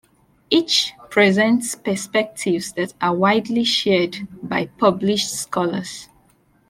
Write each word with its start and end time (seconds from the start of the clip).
Each 0.49 0.93
presents 1.11 1.75
perspectives 1.75 2.71
that 2.71 2.95
are 3.01 3.13
widely 3.13 3.63
shared 3.63 4.27
by 4.41 4.65
published 4.79 5.29
scholars. 5.31 6.09